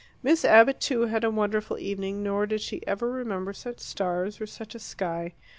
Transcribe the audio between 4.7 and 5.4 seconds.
a sky.